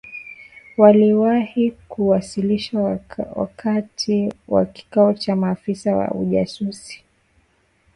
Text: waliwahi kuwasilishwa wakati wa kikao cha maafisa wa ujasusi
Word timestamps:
waliwahi 0.77 1.71
kuwasilishwa 1.71 2.99
wakati 3.35 4.33
wa 4.47 4.65
kikao 4.65 5.13
cha 5.13 5.35
maafisa 5.35 5.95
wa 5.95 6.11
ujasusi 6.11 7.03